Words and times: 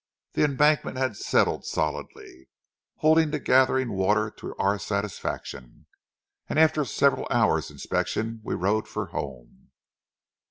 The 0.33 0.43
embankment 0.43 0.97
had 0.97 1.15
settled 1.15 1.63
solidly, 1.63 2.49
holding 2.95 3.29
the 3.29 3.37
gathering 3.37 3.91
water 3.91 4.31
to 4.31 4.55
our 4.57 4.79
satisfaction, 4.79 5.85
and 6.49 6.57
after 6.57 6.85
several 6.85 7.27
hours' 7.29 7.69
inspection 7.69 8.41
we 8.43 8.55
rode 8.55 8.87
for 8.87 9.09
home. 9.13 9.69